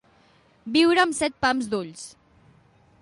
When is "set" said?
1.19-1.37